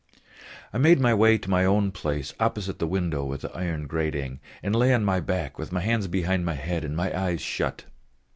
I 0.73 0.79
made 0.79 0.99
my 0.99 1.13
way 1.13 1.37
to 1.37 1.47
my 1.51 1.63
own 1.63 1.91
place 1.91 2.33
opposite 2.39 2.79
the 2.79 2.87
window 2.87 3.23
with 3.23 3.41
the 3.41 3.55
iron 3.55 3.85
grating, 3.85 4.39
and 4.63 4.75
lay 4.75 4.95
on 4.95 5.05
my 5.05 5.19
back 5.19 5.59
with 5.59 5.71
my 5.71 5.81
hands 5.81 6.07
behind 6.07 6.43
my 6.43 6.55
head 6.55 6.83
and 6.83 6.97
my 6.97 7.15
eyes 7.15 7.39
shut. 7.39 7.85